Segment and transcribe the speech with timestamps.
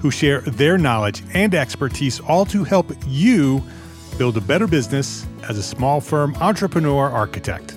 [0.00, 3.62] who share their knowledge and expertise, all to help you
[4.16, 7.76] build a better business as a small firm entrepreneur architect.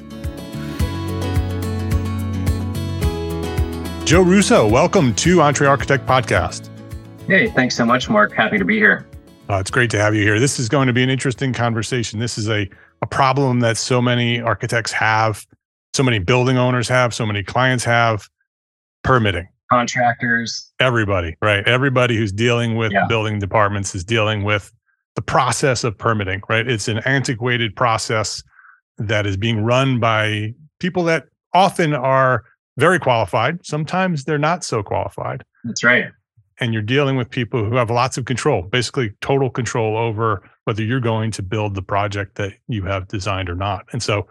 [4.06, 6.70] Joe Russo, welcome to EntreArchitect Podcast.
[7.28, 8.34] Hey, thanks so much, Mark.
[8.34, 9.08] Happy to be here.
[9.50, 10.40] Uh, it's great to have you here.
[10.40, 12.20] This is going to be an interesting conversation.
[12.20, 12.70] This is a,
[13.02, 15.46] a problem that so many architects have,
[15.94, 18.28] so many building owners have, so many clients have
[19.04, 20.70] permitting contractors.
[20.80, 21.66] Everybody right?
[21.68, 23.08] Everybody who's dealing with yeah.
[23.08, 24.72] building departments is dealing with
[25.16, 26.68] the process of permitting right?
[26.68, 28.44] It's an antiquated process
[28.98, 32.44] that is being run by people that often are
[32.78, 33.66] very qualified.
[33.66, 35.44] Sometimes they're not so qualified.
[35.64, 36.06] That's right.
[36.60, 40.84] And you're dealing with people who have lots of control basically total control over whether
[40.84, 43.86] you're going to build the project that you have designed or not.
[43.94, 44.28] And so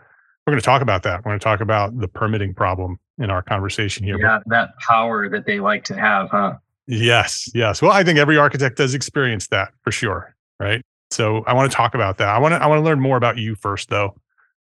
[0.46, 3.30] we're going to talk about that we're going to talk about the permitting problem in
[3.30, 4.18] our conversation here.
[4.18, 6.54] Yeah, that power that they like to have, huh?
[6.86, 7.80] Yes, yes.
[7.80, 10.82] Well, I think every architect does experience that for sure, right?
[11.10, 12.28] So I want to talk about that.
[12.28, 14.16] I want to I want to learn more about you first, though.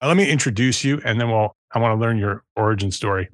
[0.01, 3.29] Uh, let me introduce you, and then we'll I want to learn your origin story.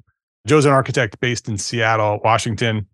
[0.47, 2.87] Joe's an architect based in Seattle, Washington.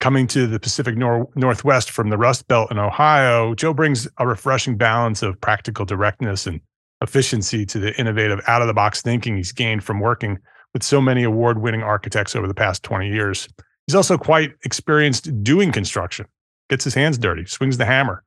[0.00, 4.26] Coming to the Pacific Nor- Northwest from the Rust Belt in Ohio, Joe brings a
[4.26, 6.62] refreshing balance of practical directness and
[7.02, 10.38] efficiency to the innovative, out of the box thinking he's gained from working
[10.72, 13.48] with so many award winning architects over the past 20 years.
[13.86, 16.26] He's also quite experienced doing construction,
[16.68, 18.22] gets his hands dirty, swings the hammer,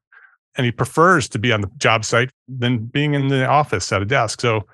[0.56, 4.02] and he prefers to be on the job site than being in the office at
[4.02, 4.42] a desk.
[4.42, 4.66] So,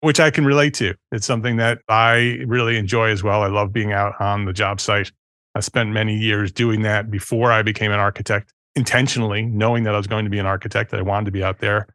[0.00, 0.94] which I can relate to.
[1.10, 3.42] It's something that I really enjoy as well.
[3.42, 5.10] I love being out on the job site.
[5.56, 9.96] I spent many years doing that before I became an architect, intentionally knowing that I
[9.96, 11.88] was going to be an architect, that I wanted to be out there,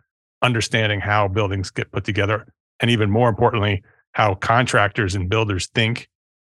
[0.44, 2.46] understanding how buildings get put together.
[2.80, 6.10] And even more importantly, how contractors and builders think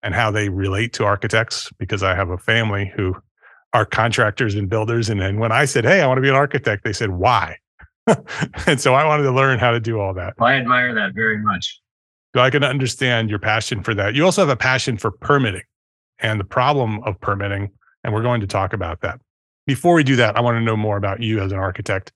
[0.04, 3.16] and how they relate to architects because I have a family who
[3.74, 5.10] are contractors and builders.
[5.10, 7.58] And then when I said, Hey, I want to be an architect, they said, Why?
[8.68, 10.34] and so I wanted to learn how to do all that.
[10.40, 11.82] I admire that very much.
[12.36, 14.16] So I can understand your passion for that.
[14.16, 15.64] You also have a passion for permitting
[16.20, 17.72] and the problem of permitting.
[18.04, 19.20] And we're going to talk about that.
[19.66, 22.14] Before we do that, I want to know more about you as an architect.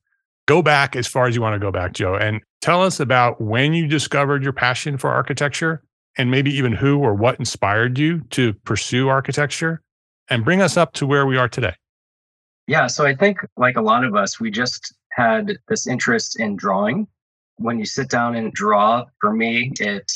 [0.51, 3.42] Go back as far as you want to go back, Joe, and Tell us about
[3.42, 5.81] when you discovered your passion for architecture
[6.18, 9.81] and maybe even who or what inspired you to pursue architecture
[10.30, 11.74] and bring us up to where we are today.
[12.68, 16.56] Yeah, so I think like a lot of us, we just had this interest in
[16.56, 17.07] drawing.
[17.57, 20.12] When you sit down and draw, for me, it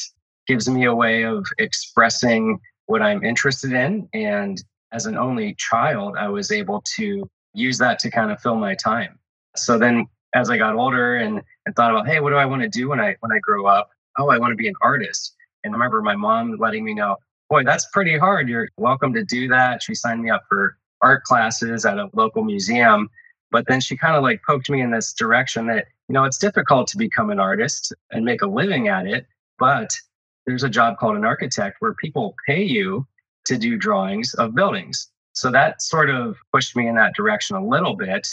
[0.45, 4.07] gives me a way of expressing what I'm interested in.
[4.13, 8.55] And as an only child, I was able to use that to kind of fill
[8.55, 9.17] my time.
[9.55, 10.05] So then
[10.35, 12.89] as I got older and, and thought about, hey, what do I want to do
[12.89, 13.89] when I when I grow up?
[14.19, 15.35] Oh, I want to be an artist.
[15.63, 17.15] And I remember my mom letting me know,
[17.49, 18.47] boy, that's pretty hard.
[18.47, 19.81] You're welcome to do that.
[19.81, 23.09] She signed me up for art classes at a local museum.
[23.51, 26.37] But then she kind of like poked me in this direction that, you know, it's
[26.37, 29.25] difficult to become an artist and make a living at it,
[29.57, 29.97] but
[30.45, 33.07] there's a job called an architect where people pay you
[33.45, 35.09] to do drawings of buildings.
[35.33, 38.27] So that sort of pushed me in that direction a little bit.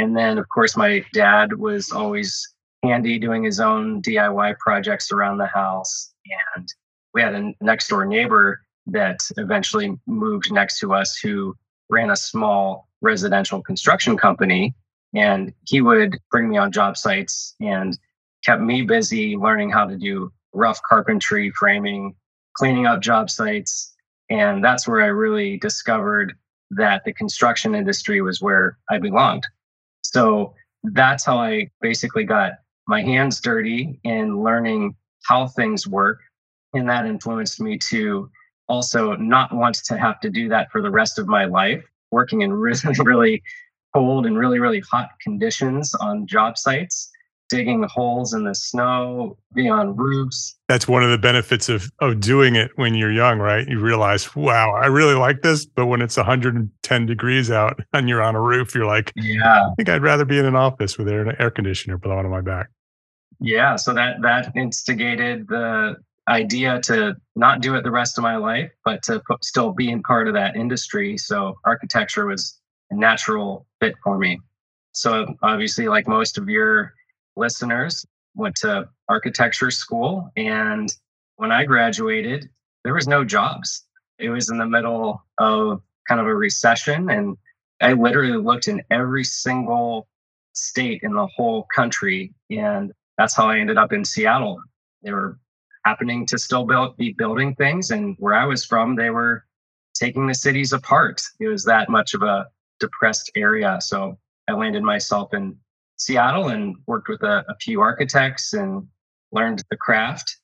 [0.00, 5.36] And then, of course, my dad was always handy doing his own DIY projects around
[5.36, 6.14] the house.
[6.56, 6.66] And
[7.12, 11.54] we had a next door neighbor that eventually moved next to us who
[11.90, 14.74] ran a small residential construction company.
[15.14, 17.98] And he would bring me on job sites and
[18.42, 22.14] kept me busy learning how to do rough carpentry, framing,
[22.54, 23.94] cleaning up job sites.
[24.30, 26.32] And that's where I really discovered
[26.70, 29.46] that the construction industry was where I belonged.
[30.12, 32.52] So that's how I basically got
[32.86, 36.18] my hands dirty in learning how things work.
[36.74, 38.30] And that influenced me to
[38.68, 42.42] also not want to have to do that for the rest of my life, working
[42.42, 43.42] in really, really
[43.94, 47.10] cold and really, really hot conditions on job sites
[47.50, 50.56] digging the holes in the snow, being on roofs.
[50.68, 53.66] That's one of the benefits of of doing it when you're young, right?
[53.68, 58.22] You realize, wow, I really like this, but when it's 110 degrees out and you're
[58.22, 61.08] on a roof, you're like, yeah, I think I'd rather be in an office with
[61.08, 62.68] air, air conditioner blowing on my back.
[63.40, 65.96] Yeah, so that that instigated the
[66.28, 69.90] idea to not do it the rest of my life, but to put, still be
[69.90, 71.18] in part of that industry.
[71.18, 72.58] So architecture was
[72.90, 74.38] a natural fit for me.
[74.92, 76.94] So obviously, like most of your
[77.36, 80.30] listeners, went to architecture school.
[80.36, 80.92] And
[81.36, 82.48] when I graduated,
[82.84, 83.86] there was no jobs.
[84.18, 87.10] It was in the middle of kind of a recession.
[87.10, 87.36] And
[87.80, 90.06] I literally looked in every single
[90.52, 92.32] state in the whole country.
[92.50, 94.60] And that's how I ended up in Seattle.
[95.02, 95.38] They were
[95.84, 97.90] happening to still build, be building things.
[97.90, 99.44] And where I was from, they were
[99.94, 101.22] taking the cities apart.
[101.40, 102.46] It was that much of a
[102.78, 103.78] depressed area.
[103.80, 104.18] So
[104.48, 105.56] I landed myself in
[106.00, 108.88] Seattle and worked with a, a few architects and
[109.32, 110.38] learned the craft.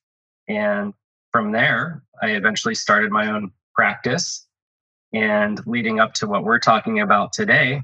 [0.48, 0.92] And
[1.32, 4.46] from there, I eventually started my own practice.
[5.14, 7.82] And leading up to what we're talking about today,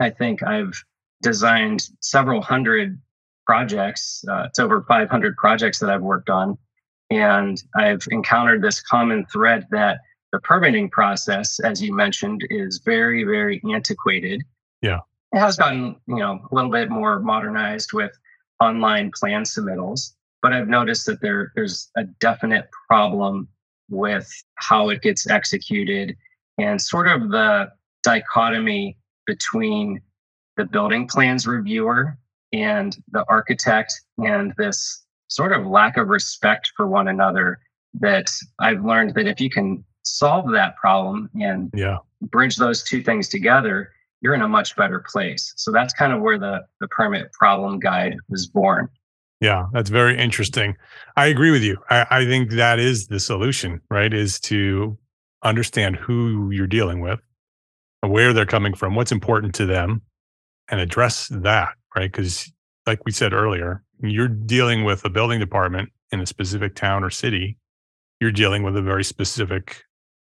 [0.00, 0.80] I think I've
[1.20, 3.00] designed several hundred
[3.44, 4.24] projects.
[4.28, 6.56] Uh, it's over 500 projects that I've worked on.
[7.10, 9.98] And I've encountered this common thread that
[10.30, 14.42] the permitting process, as you mentioned, is very, very antiquated.
[14.80, 15.00] Yeah
[15.34, 18.12] it has gotten you know a little bit more modernized with
[18.60, 23.48] online plan submittals but i've noticed that there there's a definite problem
[23.90, 26.16] with how it gets executed
[26.58, 27.70] and sort of the
[28.02, 28.96] dichotomy
[29.26, 30.00] between
[30.56, 32.16] the building plans reviewer
[32.52, 37.58] and the architect and this sort of lack of respect for one another
[37.92, 38.30] that
[38.60, 41.96] i've learned that if you can solve that problem and yeah.
[42.22, 43.90] bridge those two things together
[44.24, 45.52] you're in a much better place.
[45.56, 48.88] So that's kind of where the the permit problem guide was born.
[49.40, 50.76] Yeah, that's very interesting.
[51.16, 51.76] I agree with you.
[51.90, 54.12] I, I think that is the solution, right?
[54.12, 54.98] Is to
[55.42, 57.20] understand who you're dealing with,
[58.00, 60.00] where they're coming from, what's important to them,
[60.70, 62.10] and address that, right?
[62.10, 62.50] Because,
[62.86, 67.10] like we said earlier, you're dealing with a building department in a specific town or
[67.10, 67.58] city.
[68.20, 69.82] You're dealing with a very specific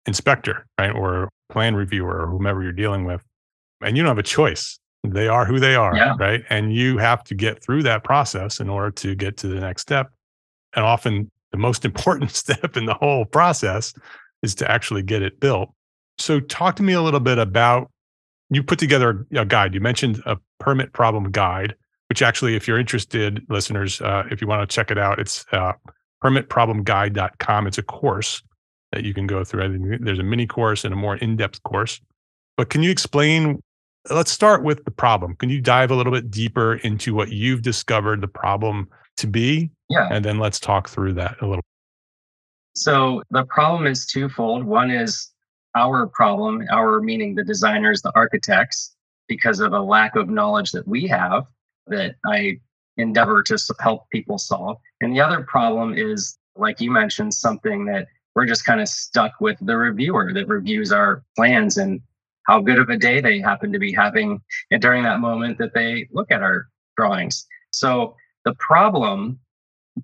[0.05, 0.95] inspector, right?
[0.95, 3.25] Or plan reviewer or whomever you're dealing with
[3.81, 4.79] and you don't have a choice.
[5.03, 6.15] They are who they are, yeah.
[6.19, 6.43] right?
[6.49, 9.81] And you have to get through that process in order to get to the next
[9.81, 10.11] step.
[10.75, 13.93] And often the most important step in the whole process
[14.43, 15.69] is to actually get it built.
[16.17, 17.89] So, talk to me a little bit about
[18.49, 19.73] you put together a guide.
[19.73, 21.73] You mentioned a permit problem guide,
[22.09, 25.45] which actually, if you're interested, listeners, uh, if you want to check it out, it's
[25.53, 25.73] uh,
[26.23, 27.67] permitproblemguide.com.
[27.67, 28.43] It's a course
[28.91, 29.99] that you can go through.
[30.01, 32.01] There's a mini course and a more in depth course.
[32.57, 33.63] But can you explain
[34.09, 35.35] let's start with the problem.
[35.35, 39.69] Can you dive a little bit deeper into what you've discovered the problem to be?
[39.89, 40.07] Yeah.
[40.09, 41.63] And then let's talk through that a little.
[42.75, 44.63] So the problem is twofold.
[44.63, 45.29] One is
[45.75, 48.95] our problem, our meaning the designers, the architects,
[49.27, 51.45] because of a lack of knowledge that we have
[51.87, 52.59] that I
[52.97, 54.77] endeavor to help people solve.
[54.99, 59.33] And the other problem is, like you mentioned, something that we're just kind of stuck
[59.39, 62.01] with the reviewer that reviews our plans and
[62.47, 64.41] how good of a day they happen to be having
[64.79, 66.67] during that moment that they look at our
[66.97, 67.45] drawings.
[67.71, 69.39] So the problem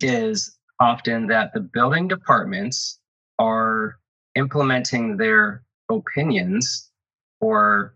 [0.01, 3.00] is often that the building departments
[3.39, 3.98] are
[4.36, 6.91] implementing their opinions
[7.41, 7.96] or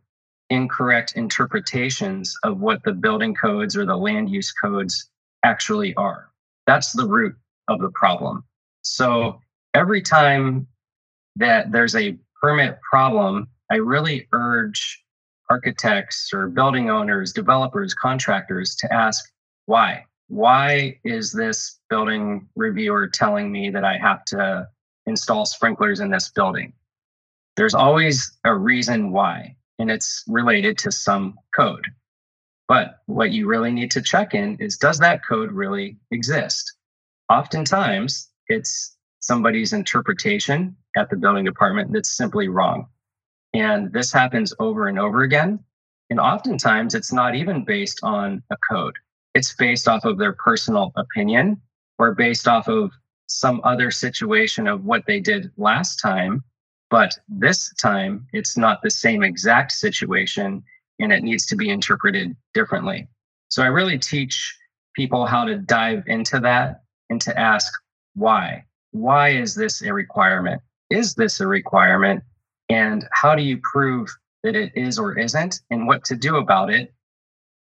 [0.49, 5.09] incorrect interpretations of what the building codes or the land use codes
[5.43, 6.31] actually are.
[6.67, 7.35] That's the root
[7.67, 8.43] of the problem.
[8.81, 9.39] So
[9.73, 10.67] every time
[11.37, 15.01] that there's a permit problem, I really urge
[15.49, 19.31] architects or building owners, developers, contractors to ask
[19.65, 20.03] why.
[20.27, 24.67] Why is this building reviewer telling me that I have to
[25.05, 26.73] install sprinklers in this building?
[27.55, 31.87] There's always a reason why, and it's related to some code.
[32.67, 36.73] But what you really need to check in is does that code really exist?
[37.29, 42.87] Oftentimes, it's somebody's interpretation at the building department that's simply wrong.
[43.53, 45.59] And this happens over and over again.
[46.09, 48.95] And oftentimes it's not even based on a code,
[49.33, 51.61] it's based off of their personal opinion
[51.97, 52.91] or based off of
[53.27, 56.43] some other situation of what they did last time.
[56.89, 60.63] But this time it's not the same exact situation
[60.99, 63.07] and it needs to be interpreted differently.
[63.49, 64.57] So I really teach
[64.95, 67.71] people how to dive into that and to ask
[68.15, 68.65] why.
[68.91, 70.61] Why is this a requirement?
[70.89, 72.23] Is this a requirement?
[72.71, 74.09] And how do you prove
[74.43, 76.93] that it is or isn't and what to do about it?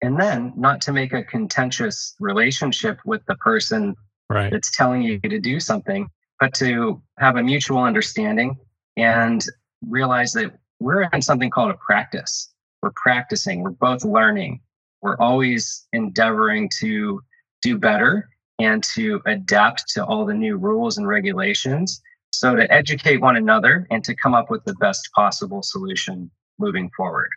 [0.01, 3.95] And then not to make a contentious relationship with the person
[4.29, 4.51] right.
[4.51, 6.07] that's telling you to do something
[6.39, 8.57] but to have a mutual understanding
[8.97, 9.45] and
[9.87, 12.53] realize that we're in something called a practice.
[12.81, 14.61] We're practicing we're both learning.
[15.01, 17.21] We're always endeavoring to
[17.61, 22.01] do better and to adapt to all the new rules and regulations
[22.33, 26.89] so to educate one another and to come up with the best possible solution moving
[26.97, 27.29] forward.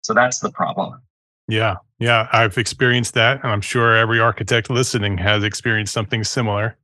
[0.00, 1.02] So that's the problem.
[1.48, 1.76] Yeah.
[1.98, 2.28] Yeah.
[2.32, 3.42] I've experienced that.
[3.42, 6.78] And I'm sure every architect listening has experienced something similar.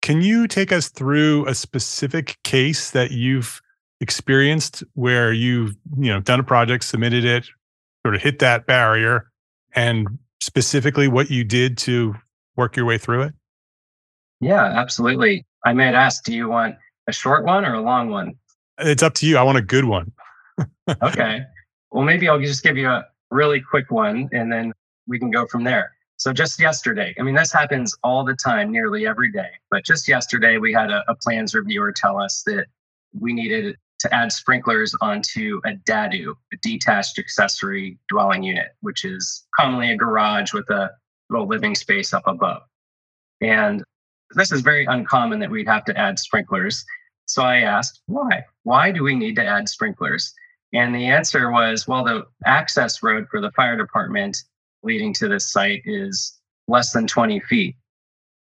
[0.00, 3.60] Can you take us through a specific case that you've
[4.00, 7.48] experienced where you've, you know, done a project, submitted it,
[8.04, 9.28] sort of hit that barrier,
[9.74, 10.06] and
[10.40, 12.14] specifically what you did to
[12.54, 13.34] work your way through it?
[14.40, 15.46] Yeah, absolutely.
[15.64, 16.76] I might ask, do you want
[17.08, 18.34] a short one or a long one?
[18.78, 19.36] It's up to you.
[19.36, 20.12] I want a good one.
[21.02, 21.40] okay.
[21.90, 24.72] Well, maybe I'll just give you a really quick one and then
[25.06, 25.92] we can go from there.
[26.18, 30.08] So, just yesterday, I mean, this happens all the time, nearly every day, but just
[30.08, 32.66] yesterday, we had a, a plans reviewer tell us that
[33.18, 39.46] we needed to add sprinklers onto a DADU, a detached accessory dwelling unit, which is
[39.58, 40.90] commonly a garage with a
[41.28, 42.62] little living space up above.
[43.40, 43.84] And
[44.34, 46.84] this is very uncommon that we'd have to add sprinklers.
[47.26, 48.44] So I asked, why?
[48.62, 50.32] Why do we need to add sprinklers?
[50.72, 54.36] And the answer was, well, the access road for the fire department
[54.82, 57.76] leading to this site is less than 20 feet.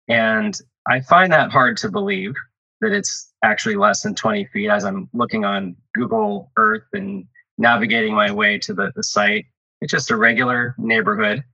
[0.08, 0.58] And
[0.88, 2.34] I find that hard to believe
[2.80, 7.26] that it's actually less than 20 feet as I'm looking on Google Earth and
[7.58, 9.46] navigating my way to the, the site.
[9.80, 11.44] It's just a regular neighborhood.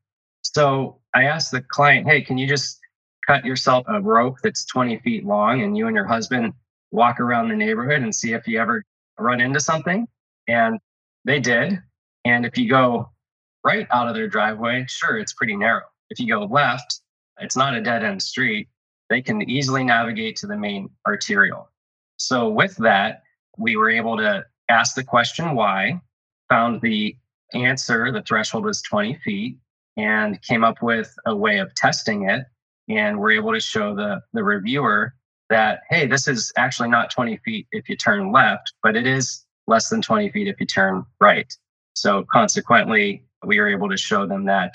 [0.42, 2.78] So I asked the client, hey, can you just
[3.26, 6.52] cut yourself a rope that's 20 feet long and you and your husband
[6.90, 8.84] walk around the neighborhood and see if you ever
[9.18, 10.06] run into something.
[10.48, 10.78] And
[11.24, 11.78] they did.
[12.24, 13.10] And if you go
[13.64, 15.82] right out of their driveway, sure, it's pretty narrow.
[16.10, 17.00] If you go left,
[17.40, 18.68] it's not a dead end street.
[19.10, 21.68] They can easily navigate to the main arterial.
[22.16, 23.22] So, with that,
[23.58, 26.00] we were able to ask the question why,
[26.48, 27.16] found the
[27.54, 29.58] answer, the threshold was 20 feet,
[29.96, 32.46] and came up with a way of testing it
[32.88, 35.14] and we're able to show the the reviewer
[35.48, 39.44] that hey this is actually not 20 feet if you turn left but it is
[39.66, 41.52] less than 20 feet if you turn right.
[41.94, 44.74] So consequently we were able to show them that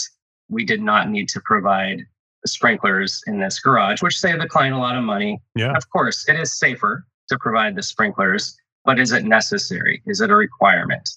[0.49, 2.05] we did not need to provide
[2.45, 5.39] sprinklers in this garage which saved the client a lot of money.
[5.55, 5.73] Yeah.
[5.73, 10.01] Of course it is safer to provide the sprinklers but is it necessary?
[10.07, 11.07] Is it a requirement?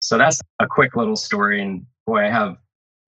[0.00, 2.56] So that's a quick little story and boy i have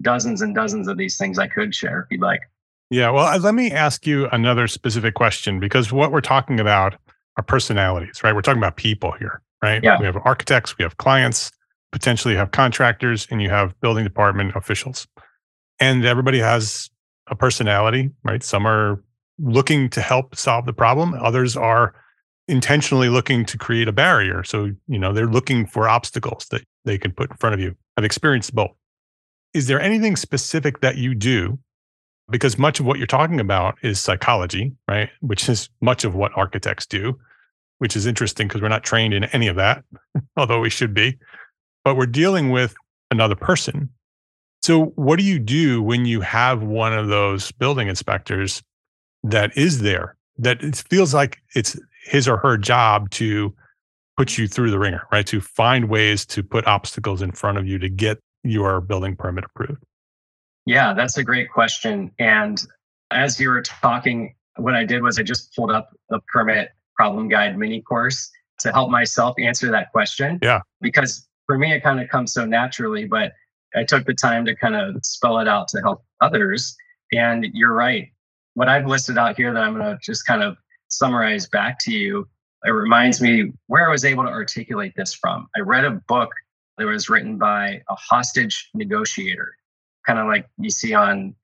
[0.02, 2.42] dozens and dozens of these things i could share if you'd like
[2.90, 3.10] yeah.
[3.10, 6.96] Well, uh, let me ask you another specific question because what we're talking about
[7.36, 8.34] are personalities, right?
[8.34, 9.82] We're talking about people here, right?
[9.82, 9.98] Yeah.
[9.98, 11.50] We have architects, we have clients,
[11.92, 15.06] potentially have contractors, and you have building department officials.
[15.78, 16.90] And everybody has
[17.28, 18.42] a personality, right?
[18.42, 19.02] Some are
[19.38, 21.94] looking to help solve the problem, others are
[22.48, 24.42] intentionally looking to create a barrier.
[24.42, 27.76] So, you know, they're looking for obstacles that they can put in front of you.
[27.96, 28.72] I've experienced both.
[29.54, 31.58] Is there anything specific that you do
[32.30, 35.10] because much of what you're talking about is psychology, right?
[35.20, 37.18] Which is much of what architects do,
[37.78, 39.84] which is interesting because we're not trained in any of that,
[40.36, 41.18] although we should be.
[41.84, 42.74] But we're dealing with
[43.10, 43.90] another person.
[44.62, 48.62] So, what do you do when you have one of those building inspectors
[49.22, 53.54] that is there, that it feels like it's his or her job to
[54.16, 55.26] put you through the ringer, right?
[55.26, 59.44] To find ways to put obstacles in front of you to get your building permit
[59.44, 59.82] approved?
[60.66, 62.10] Yeah, that's a great question.
[62.18, 62.60] And
[63.10, 67.28] as you were talking, what I did was I just pulled up the permit problem
[67.28, 70.38] guide mini course to help myself answer that question.
[70.42, 70.60] Yeah.
[70.80, 73.32] Because for me, it kind of comes so naturally, but
[73.74, 76.76] I took the time to kind of spell it out to help others.
[77.12, 78.08] And you're right.
[78.54, 80.56] What I've listed out here that I'm going to just kind of
[80.88, 82.28] summarize back to you,
[82.64, 85.48] it reminds me where I was able to articulate this from.
[85.56, 86.30] I read a book
[86.76, 89.54] that was written by a hostage negotiator,
[90.10, 91.36] kind of like you see on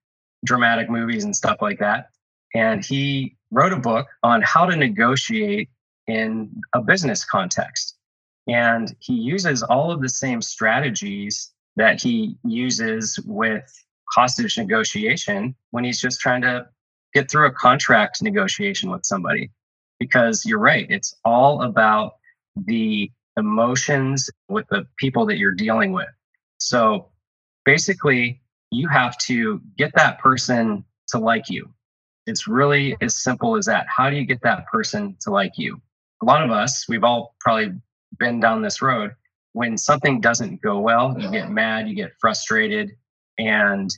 [0.44, 2.08] dramatic movies and stuff like that.
[2.52, 5.68] And he wrote a book on how to negotiate
[6.08, 7.94] in a business context.
[8.48, 13.62] And he uses all of the same strategies that he uses with
[14.12, 16.66] hostage negotiation when he's just trying to
[17.14, 19.52] get through a contract negotiation with somebody.
[20.00, 22.16] Because you're right, it's all about
[22.56, 26.08] the emotions with the people that you're dealing with.
[26.58, 27.10] So
[27.64, 31.68] basically, you have to get that person to like you.
[32.26, 33.86] It's really as simple as that.
[33.88, 35.80] How do you get that person to like you?
[36.22, 37.72] A lot of us, we've all probably
[38.18, 39.12] been down this road.
[39.52, 42.90] When something doesn't go well, you get mad, you get frustrated,
[43.38, 43.90] and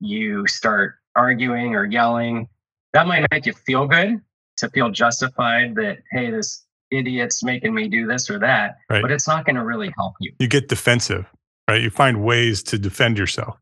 [0.00, 2.48] you start arguing or yelling.
[2.92, 4.20] That might make you feel good
[4.58, 9.02] to feel justified that, hey, this idiot's making me do this or that, right.
[9.02, 10.32] but it's not going to really help you.
[10.38, 11.26] You get defensive,
[11.68, 11.82] right?
[11.82, 13.58] You find ways to defend yourself.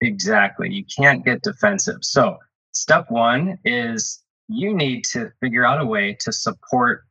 [0.00, 0.72] Exactly.
[0.72, 1.98] You can't get defensive.
[2.02, 2.38] So,
[2.72, 7.04] step one is you need to figure out a way to support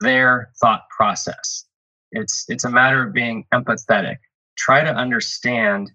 [0.00, 1.64] their thought process.
[2.12, 4.16] It's it's a matter of being empathetic.
[4.56, 5.90] Try to understand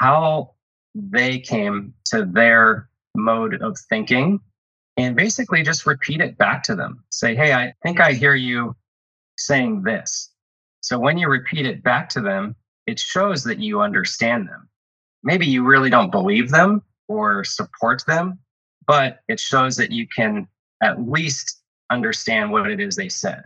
[0.00, 0.54] how
[0.94, 4.40] they came to their mode of thinking
[4.96, 7.04] and basically just repeat it back to them.
[7.10, 8.76] Say, "Hey, I think I hear you
[9.36, 10.30] saying this."
[10.80, 12.54] So when you repeat it back to them,
[12.86, 14.68] it shows that you understand them.
[15.22, 18.38] Maybe you really don't believe them or support them,
[18.86, 20.46] but it shows that you can
[20.82, 23.42] at least understand what it is they said.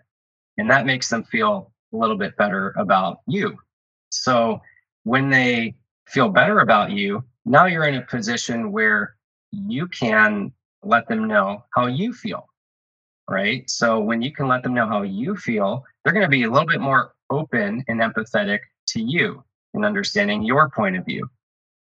[0.59, 3.59] And that makes them feel a little bit better about you.
[4.11, 4.61] So
[5.05, 5.75] when they
[6.09, 9.17] feel better about you, now you're in a position where
[9.51, 12.49] you can let them know how you feel.
[13.31, 13.69] Right.
[13.71, 16.51] So when you can let them know how you feel, they're going to be a
[16.51, 18.59] little bit more open and empathetic
[18.89, 19.43] to you
[19.75, 21.29] and understanding your point of view.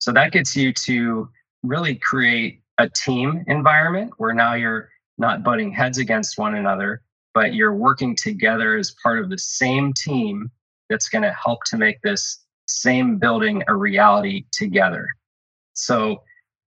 [0.01, 1.29] So that gets you to
[1.63, 7.03] really create a team environment where now you're not butting heads against one another,
[7.35, 10.51] but you're working together as part of the same team
[10.89, 15.07] that's going to help to make this same building a reality together.
[15.75, 16.23] So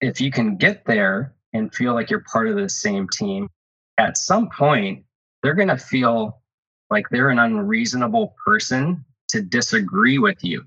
[0.01, 3.49] if you can get there and feel like you're part of the same team,
[3.97, 5.05] at some point,
[5.41, 6.41] they're going to feel
[6.89, 10.63] like they're an unreasonable person to disagree with you.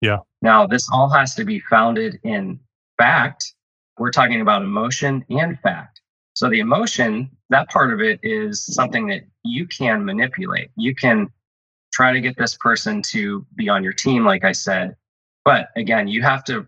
[0.00, 0.18] Yeah.
[0.42, 2.58] Now, this all has to be founded in
[2.98, 3.54] fact.
[3.98, 6.00] We're talking about emotion and fact.
[6.34, 10.70] So the emotion, that part of it is something that you can manipulate.
[10.76, 11.28] You can
[11.92, 14.96] try to get this person to be on your team, like I said.
[15.44, 16.66] But again, you have to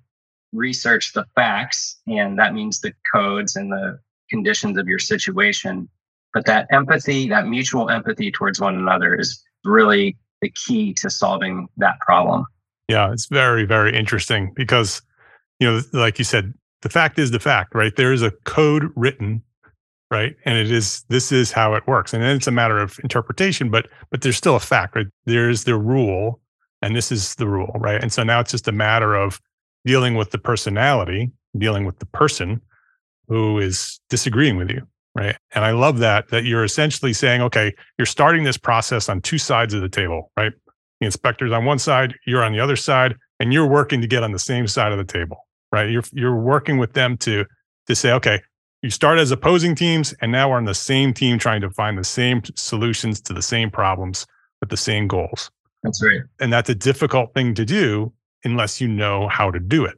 [0.53, 5.89] research the facts, and that means the codes and the conditions of your situation.
[6.35, 11.69] But that empathy, that mutual empathy towards one another is really the key to solving
[11.77, 12.45] that problem.
[12.93, 15.01] Yeah, it's very, very interesting because,
[15.59, 16.53] you know, like you said,
[16.83, 17.97] the fact is the fact, right?
[17.97, 19.43] There is a code written
[20.11, 20.37] right?
[20.45, 22.13] And it is this is how it works.
[22.13, 25.07] And then it's a matter of interpretation but but there's still a fact right?
[25.25, 26.39] There's the rule
[26.83, 28.01] and this is the rule right?
[28.01, 29.41] And so now it's just a matter of
[29.87, 32.61] dealing with the personality dealing with the person
[33.29, 35.37] who is disagreeing with you right?
[35.55, 39.39] And i love that that you're essentially saying okay you're starting this process on two
[39.39, 40.53] sides of the table right
[41.03, 44.23] the inspector's on one side you're on the other side and you're working to get
[44.23, 47.45] on the same side of the table right you're you're working with them to
[47.87, 48.41] to say okay
[48.83, 51.97] you start as opposing teams and now we're on the same team trying to find
[51.97, 54.27] the same solutions to the same problems
[54.61, 55.51] with the same goals.
[55.85, 56.23] That's right.
[56.41, 58.13] And that's a difficult thing to do
[58.45, 59.95] unless you know how to do it.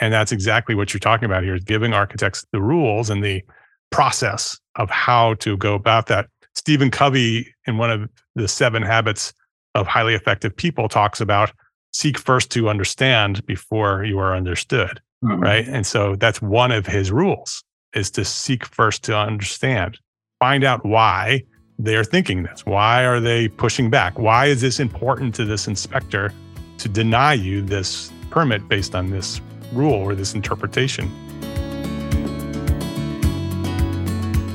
[0.00, 3.42] And that's exactly what you're talking about here is giving architects the rules and the
[3.90, 6.26] process of how to go about that.
[6.54, 9.32] Stephen Covey, in one of the seven habits
[9.74, 11.52] of highly effective people, talks about
[11.92, 15.00] seek first to understand before you are understood.
[15.24, 15.40] Mm-hmm.
[15.40, 15.68] Right.
[15.68, 17.62] And so that's one of his rules
[17.94, 19.98] is to seek first to understand,
[20.38, 21.42] find out why
[21.78, 22.64] they're thinking this.
[22.64, 24.18] Why are they pushing back?
[24.18, 26.32] Why is this important to this inspector
[26.78, 29.40] to deny you this permit based on this
[29.72, 31.10] rule or this interpretation?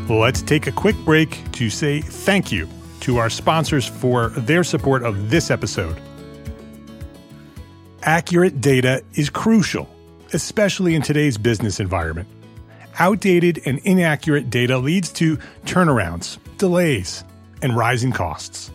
[0.08, 2.69] Let's take a quick break to say thank you
[3.06, 5.96] to our sponsors for their support of this episode.
[8.02, 9.88] Accurate data is crucial,
[10.34, 12.28] especially in today's business environment.
[12.98, 17.24] Outdated and inaccurate data leads to turnarounds, delays,
[17.62, 18.72] and rising costs.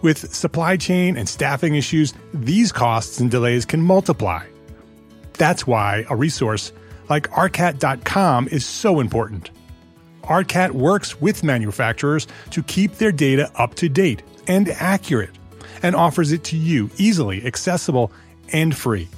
[0.00, 4.46] With supply chain and staffing issues, these costs and delays can multiply.
[5.32, 6.72] That's why a resource
[7.08, 9.50] like ARCAT.com is so important.
[10.24, 15.30] ARCAT works with manufacturers to keep their data up to date and accurate
[15.82, 18.12] and offers it to you easily, accessible,
[18.52, 19.08] and free.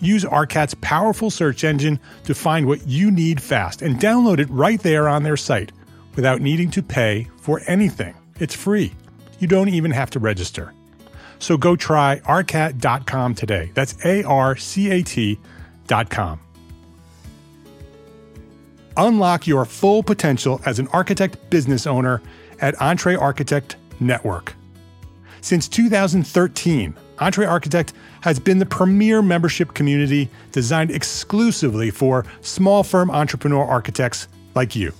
[0.00, 4.80] Use ARCAT's powerful search engine to find what you need fast and download it right
[4.80, 5.72] there on their site
[6.14, 8.14] without needing to pay for anything.
[8.38, 8.92] It's free.
[9.38, 10.72] You don't even have to register.
[11.38, 13.70] So go try arcat.com today.
[13.74, 16.40] That's A R C A T.com.
[18.96, 22.22] Unlock your full potential as an architect business owner
[22.60, 24.54] at EntreArchitect Network.
[25.40, 33.64] Since 2013, EntreArchitect has been the premier membership community designed exclusively for small firm entrepreneur
[33.64, 34.92] architects like you.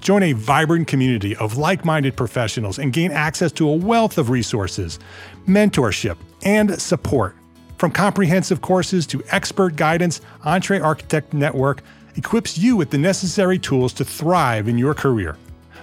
[0.00, 4.30] Join a vibrant community of like minded professionals and gain access to a wealth of
[4.30, 4.98] resources,
[5.46, 7.36] mentorship, and support.
[7.78, 11.82] From comprehensive courses to expert guidance, EntreArchitect Network
[12.18, 15.36] equips you with the necessary tools to thrive in your career.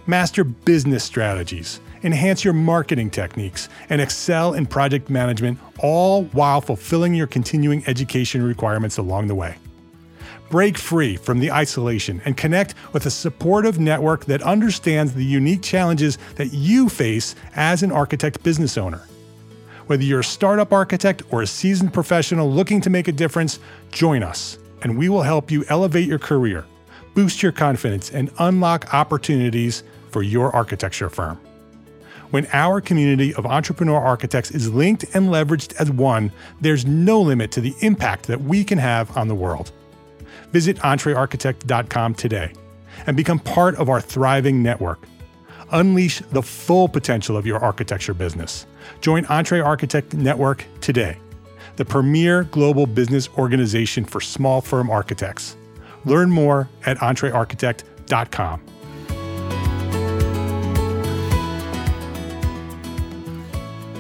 [0.06, 7.16] Master business strategies, enhance your marketing techniques, and excel in project management, all while fulfilling
[7.16, 9.56] your continuing education requirements along the way.
[10.50, 15.64] Break free from the isolation and connect with a supportive network that understands the unique
[15.64, 19.02] challenges that you face as an architect business owner.
[19.88, 23.60] Whether you're a startup architect or a seasoned professional looking to make a difference,
[23.92, 26.64] join us, and we will help you elevate your career,
[27.16, 31.40] boost your confidence, and unlock opportunities for your architecture firm.
[32.30, 37.50] When our community of entrepreneur architects is linked and leveraged as one, there's no limit
[37.54, 39.72] to the impact that we can have on the world.
[40.52, 42.54] Visit entrearchitect.com today
[43.08, 45.00] and become part of our thriving network.
[45.72, 48.68] Unleash the full potential of your architecture business.
[49.02, 51.18] Join EntreArchitect Network today,
[51.78, 55.58] the premier global business organization for small firm architects.
[56.06, 58.62] Learn more at entrearchitect.com.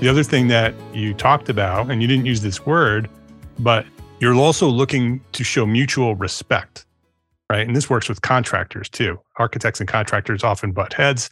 [0.01, 3.09] The other thing that you talked about, and you didn't use this word,
[3.59, 3.85] but
[4.19, 6.85] you're also looking to show mutual respect,
[7.49, 7.65] right?
[7.65, 9.19] And this works with contractors too.
[9.37, 11.29] Architects and contractors often butt heads.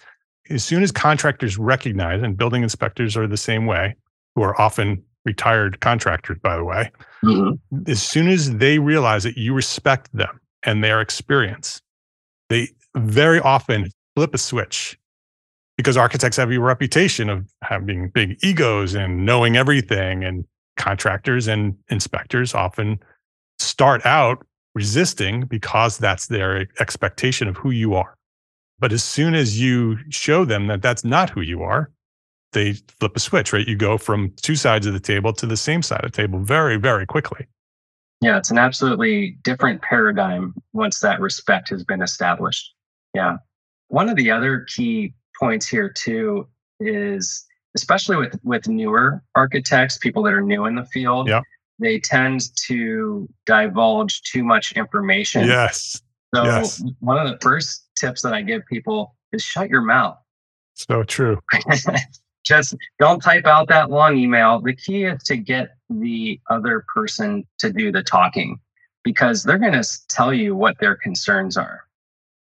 [0.49, 3.95] As soon as contractors recognize, and building inspectors are the same way,
[4.35, 6.91] who are often retired contractors, by the way,
[7.23, 7.89] mm-hmm.
[7.89, 11.81] as soon as they realize that you respect them and their experience,
[12.49, 14.97] they very often flip a switch
[15.77, 20.45] because architects have a reputation of having big egos and knowing everything and
[20.77, 22.99] contractors and inspectors often
[23.59, 28.15] start out resisting because that's their expectation of who you are.
[28.79, 31.91] But as soon as you show them that that's not who you are,
[32.53, 33.67] they flip a switch, right?
[33.67, 36.39] You go from two sides of the table to the same side of the table
[36.39, 37.47] very, very quickly.
[38.21, 42.73] Yeah, it's an absolutely different paradigm once that respect has been established.
[43.13, 43.37] Yeah.
[43.89, 46.47] One of the other key points here, too,
[46.79, 51.41] is especially with with newer architects, people that are new in the field, yeah.
[51.79, 55.45] they tend to divulge too much information.
[55.45, 56.01] Yes.
[56.33, 56.83] So yes.
[56.99, 60.17] one of the first tips that I give people is shut your mouth.
[60.75, 61.39] So true.
[62.43, 64.61] Just don't type out that long email.
[64.61, 68.59] The key is to get the other person to do the talking
[69.03, 71.81] because they're going to tell you what their concerns are.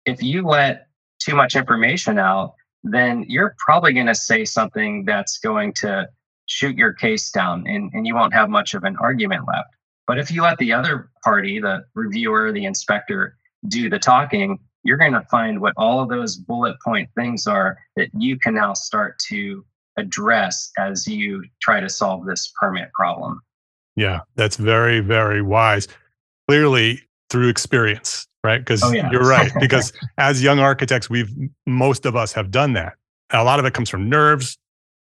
[0.04, 0.88] If you let
[1.20, 6.08] too much information out, then you're probably going to say something that's going to
[6.46, 9.68] shoot your case down and, and you won't have much of an argument left.
[10.06, 13.36] But if you let the other party, the reviewer, the inspector,
[13.68, 17.78] do the talking, you're going to find what all of those bullet point things are
[17.94, 19.64] that you can now start to
[19.96, 23.40] address as you try to solve this permit problem.
[23.96, 25.88] Yeah, that's very, very wise.
[26.48, 28.58] Clearly, through experience, right?
[28.58, 29.10] Because oh, yeah.
[29.10, 29.50] you're right.
[29.60, 31.30] Because as young architects, we've
[31.66, 32.94] most of us have done that.
[33.30, 34.58] A lot of it comes from nerves.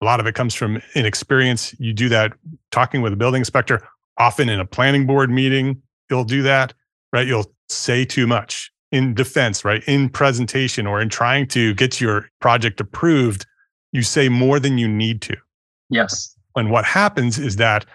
[0.01, 1.77] A lot of it comes from inexperience.
[1.79, 2.33] You do that
[2.71, 3.81] talking with a building inspector,
[4.17, 5.81] often in a planning board meeting.
[6.09, 6.73] You'll do that,
[7.11, 7.27] right?
[7.27, 9.83] You'll say too much in defense, right?
[9.87, 13.45] In presentation or in trying to get your project approved,
[13.95, 15.35] you say more than you need to.
[15.89, 16.35] Yes.
[16.55, 17.85] And what happens is that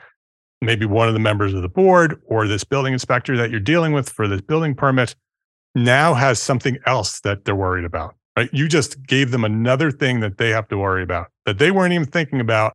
[0.62, 3.92] maybe one of the members of the board or this building inspector that you're dealing
[3.92, 5.14] with for this building permit
[5.74, 8.14] now has something else that they're worried about.
[8.36, 8.50] right?
[8.52, 11.92] You just gave them another thing that they have to worry about that they weren't
[11.92, 12.74] even thinking about.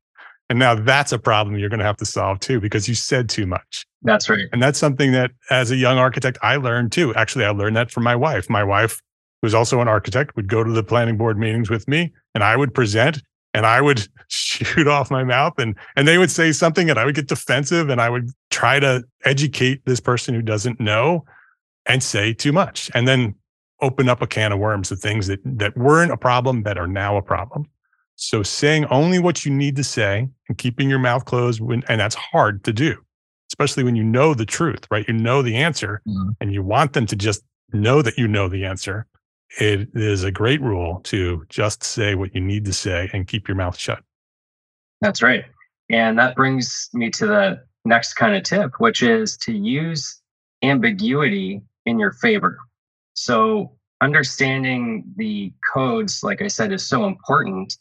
[0.50, 3.30] And now that's a problem you're going to have to solve too, because you said
[3.30, 3.86] too much.
[4.04, 4.46] That's right.
[4.54, 7.16] And that's something that as a young architect, I learned too.
[7.16, 8.48] Actually, I learned that from my wife.
[8.48, 9.02] My wife,
[9.42, 12.56] who's also an architect, would go to the planning board meetings with me and I
[12.56, 13.22] would present
[13.54, 17.06] and I would shoot off my mouth and and they would say something and I
[17.06, 21.26] would get defensive and I would try to educate this person who doesn't know
[21.86, 23.36] and say too much and then
[23.82, 26.88] open up a can of worms of things that that weren't a problem that are
[26.88, 27.66] now a problem.
[28.16, 32.00] So saying only what you need to say and keeping your mouth closed when and
[32.00, 32.98] that's hard to do,
[33.52, 35.08] especially when you know the truth, right?
[35.08, 36.32] You know the answer mm-hmm.
[36.40, 37.44] and you want them to just
[37.74, 39.06] know that you know the answer.
[39.58, 43.48] It is a great rule to just say what you need to say and keep
[43.48, 44.04] your mouth shut.
[45.02, 45.46] That's right.
[45.90, 50.22] And that brings me to the next kind of tip, which is to use
[50.64, 52.58] ambiguity in your favor.
[53.14, 57.78] So, understanding the codes, like I said, is so important,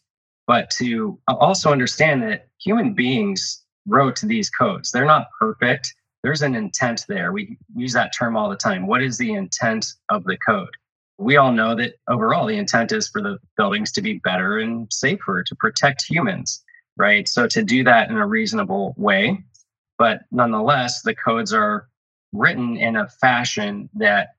[0.47, 4.91] but to also understand that human beings wrote these codes.
[4.91, 5.93] They're not perfect.
[6.23, 7.31] There's an intent there.
[7.31, 8.87] We use that term all the time.
[8.87, 10.69] What is the intent of the code?
[11.17, 14.91] We all know that overall the intent is for the buildings to be better and
[14.91, 16.63] safer to protect humans,
[16.97, 17.27] right?
[17.27, 19.43] So to do that in a reasonable way,
[19.97, 21.87] but nonetheless, the codes are
[22.33, 24.35] written in a fashion that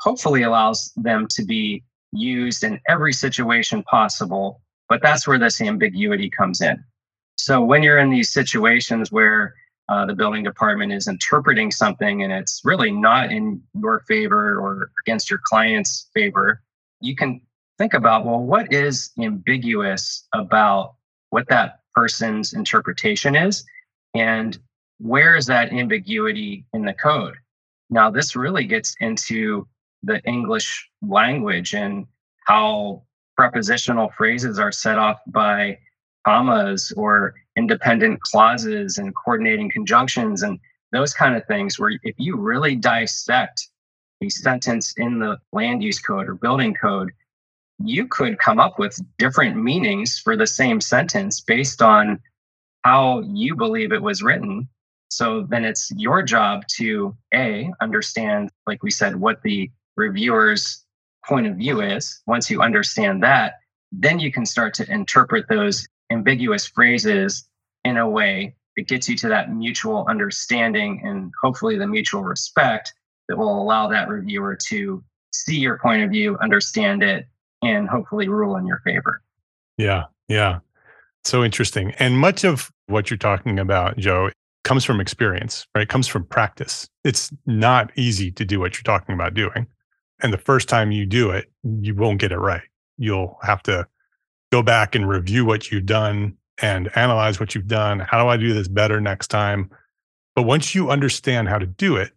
[0.00, 4.60] hopefully allows them to be used in every situation possible.
[4.88, 6.82] But that's where this ambiguity comes in.
[7.36, 9.54] So when you're in these situations where
[9.88, 14.90] uh, the building department is interpreting something and it's really not in your favor or
[15.00, 16.62] against your client's favor,
[17.00, 17.40] you can
[17.78, 20.94] think about well, what is ambiguous about
[21.30, 23.64] what that person's interpretation is?
[24.14, 24.58] And
[24.98, 27.36] where is that ambiguity in the code?
[27.90, 29.66] Now, this really gets into
[30.02, 32.06] the English language and
[32.46, 33.02] how
[33.36, 35.78] prepositional phrases are set off by
[36.28, 40.58] commas or independent clauses and coordinating conjunctions and
[40.92, 43.68] those kind of things where if you really dissect
[44.22, 47.10] a sentence in the land use code or building code
[47.82, 52.20] you could come up with different meanings for the same sentence based on
[52.84, 54.68] how you believe it was written
[55.10, 60.84] so then it's your job to a understand like we said what the reviewer's
[61.24, 62.22] point of view is.
[62.26, 63.54] Once you understand that,
[63.92, 67.48] then you can start to interpret those ambiguous phrases
[67.84, 72.92] in a way that gets you to that mutual understanding and hopefully the mutual respect
[73.28, 77.26] that will allow that reviewer to see your point of view, understand it,
[77.62, 79.20] and hopefully rule in your favor.
[79.76, 80.60] Yeah, yeah.
[81.24, 81.92] So interesting.
[81.98, 84.30] And much of what you're talking about, Joe,
[84.64, 85.82] comes from experience, right?
[85.82, 86.88] It comes from practice.
[87.04, 89.66] It's not easy to do what you're talking about doing.
[90.22, 92.62] And the first time you do it, you won't get it right.
[92.96, 93.86] You'll have to
[94.50, 98.00] go back and review what you've done and analyze what you've done.
[98.00, 99.70] How do I do this better next time?
[100.34, 102.12] But once you understand how to do it,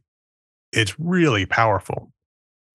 [0.71, 2.11] it's really powerful.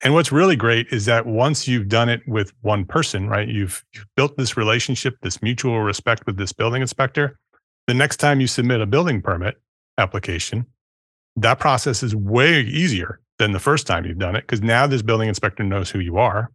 [0.02, 3.48] And what's really great is that once you've done it with one person, right?
[3.48, 7.38] You've, you've built this relationship, this mutual respect with this building inspector.
[7.86, 9.56] The next time you submit a building permit
[9.96, 10.66] application,
[11.36, 15.02] that process is way easier than the first time you've done it because now this
[15.02, 16.50] building inspector knows who you are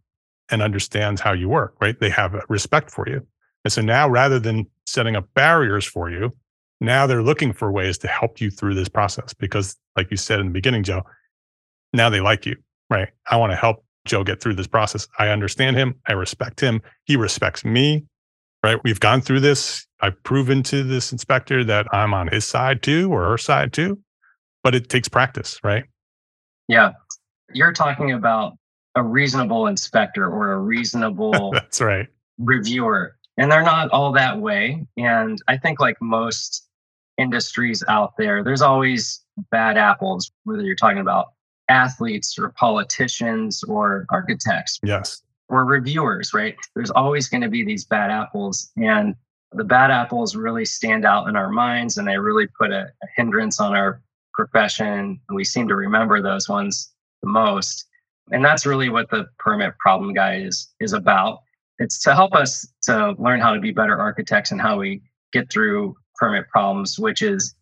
[0.50, 1.98] and understands how you work, right?
[1.98, 3.26] They have respect for you.
[3.64, 6.34] And so now rather than setting up barriers for you,
[6.80, 10.40] now they're looking for ways to help you through this process because, like you said
[10.40, 11.02] in the beginning, Joe,
[11.92, 12.56] now they like you,
[12.90, 13.08] right?
[13.30, 15.06] I want to help Joe get through this process.
[15.18, 15.94] I understand him.
[16.08, 16.82] I respect him.
[17.04, 18.04] He respects me,
[18.64, 18.78] right?
[18.82, 19.86] We've gone through this.
[20.00, 24.00] I've proven to this inspector that I'm on his side too or her side too,
[24.64, 25.84] but it takes practice, right?
[26.66, 26.92] Yeah.
[27.52, 28.54] You're talking about
[28.94, 32.08] a reasonable inspector or a reasonable That's right.
[32.38, 33.16] reviewer.
[33.38, 34.86] And they're not all that way.
[34.96, 36.68] And I think like most
[37.18, 41.32] industries out there, there's always bad apples, whether you're talking about
[41.68, 44.78] athletes or politicians or architects.
[44.82, 45.22] Yes.
[45.48, 46.56] Or reviewers, right?
[46.74, 48.70] There's always going to be these bad apples.
[48.76, 49.14] And
[49.52, 53.06] the bad apples really stand out in our minds and they really put a, a
[53.16, 54.02] hindrance on our
[54.32, 55.20] profession.
[55.28, 57.86] And we seem to remember those ones the most.
[58.30, 61.40] And that's really what the permit problem guide is, is about.
[61.78, 65.50] It's to help us to learn how to be better architects and how we get
[65.50, 67.54] through permit problems, which is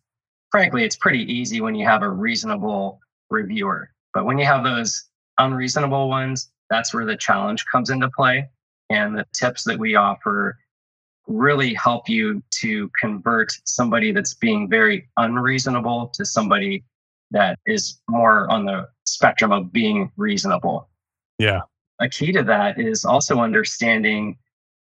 [0.51, 3.89] frankly, it's pretty easy when you have a reasonable reviewer.
[4.13, 5.05] But when you have those
[5.39, 8.49] unreasonable ones, that's where the challenge comes into play.
[8.89, 10.57] And the tips that we offer
[11.27, 16.83] really help you to convert somebody that's being very unreasonable to somebody
[17.31, 20.89] that is more on the spectrum of being reasonable.
[21.37, 21.61] Yeah.
[21.99, 24.37] a key to that is also understanding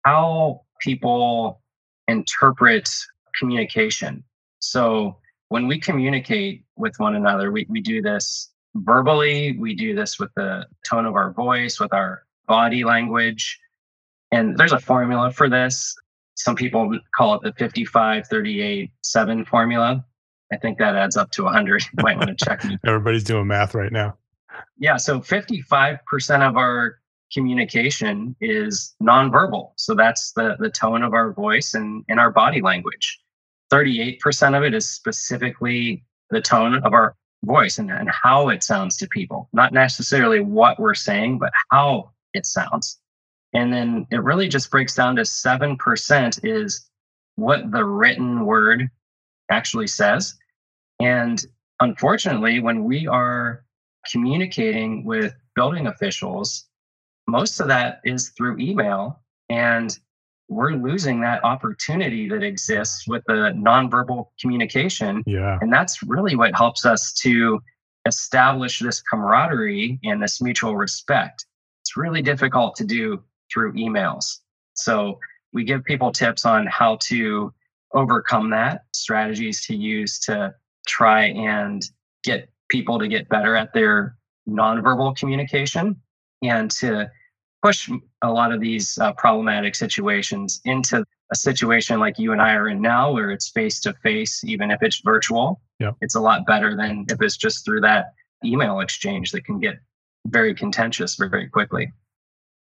[0.04, 1.62] how people
[2.08, 2.90] interpret
[3.38, 4.24] communication.
[4.60, 5.18] So
[5.50, 10.30] when we communicate with one another, we, we do this verbally, we do this with
[10.36, 13.60] the tone of our voice, with our body language.
[14.32, 15.96] And there's a formula for this.
[16.36, 20.06] Some people call it the 55, 38, 7 formula.
[20.52, 21.84] I think that adds up to 100.
[21.84, 22.64] You might want to check.
[22.86, 24.18] Everybody's doing math right now.
[24.78, 24.98] Yeah.
[24.98, 26.00] So 55%
[26.48, 27.00] of our
[27.34, 29.72] communication is nonverbal.
[29.76, 33.20] So that's the, the tone of our voice and, and our body language.
[33.72, 38.98] 38% of it is specifically the tone of our voice and, and how it sounds
[38.98, 43.00] to people, not necessarily what we're saying, but how it sounds.
[43.54, 46.90] And then it really just breaks down to 7% is
[47.36, 48.90] what the written word
[49.52, 50.36] actually says.
[51.00, 51.44] And
[51.80, 53.66] unfortunately, when we are
[54.12, 56.66] communicating with building officials,
[57.28, 59.22] most of that is through email.
[59.50, 59.98] And
[60.48, 65.24] we're losing that opportunity that exists with the nonverbal communication.
[65.26, 65.58] Yeah.
[65.62, 67.62] And that's really what helps us to
[68.06, 71.46] establish this camaraderie and this mutual respect.
[71.82, 74.40] It's really difficult to do through emails.
[74.76, 75.20] So
[75.54, 77.54] we give people tips on how to
[77.96, 80.54] overcome that, strategies to use to
[80.88, 81.82] try and
[82.24, 84.16] get people to get better at their
[84.48, 85.96] nonverbal communication
[86.44, 87.10] and to
[87.64, 87.90] push
[88.22, 92.70] a lot of these uh, problematic situations into a situation like you and I are
[92.70, 95.62] in now, where it's face to face, even if it's virtual.
[95.80, 95.92] Yeah.
[96.02, 99.80] It's a lot better than if it's just through that email exchange that can get
[100.28, 101.92] very contentious very quickly.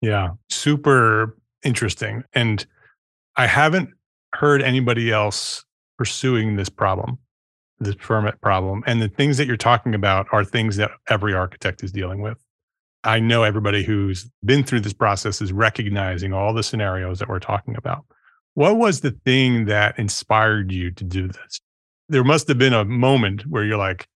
[0.02, 2.24] Yeah, super interesting.
[2.34, 2.66] And
[3.36, 3.90] I haven't
[4.38, 5.66] heard anybody else
[5.98, 7.18] pursuing this problem,
[7.80, 8.84] this permit problem.
[8.86, 12.38] And the things that you're talking about are things that every architect is dealing with.
[13.04, 17.40] I know everybody who's been through this process is recognizing all the scenarios that we're
[17.40, 18.06] talking about.
[18.54, 21.60] What was the thing that inspired you to do this?
[22.10, 24.08] There must have been a moment where you're like,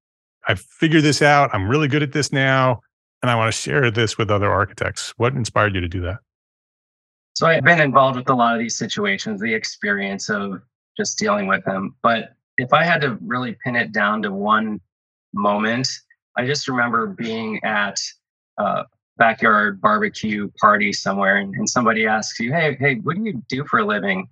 [0.48, 1.50] I figured this out.
[1.54, 2.82] I'm really good at this now.
[3.22, 5.14] And I want to share this with other architects.
[5.18, 6.18] What inspired you to do that?
[7.34, 10.62] So I've been involved with a lot of these situations, the experience of
[10.98, 11.96] just dealing with them.
[12.04, 14.80] But if I had to really pin it down to one
[15.34, 15.88] moment,
[16.38, 17.98] I just remember being at
[18.58, 18.84] uh,
[19.18, 23.66] backyard barbecue party somewhere and, and somebody asks you, hey, hey, what do you do
[23.66, 24.28] for a living?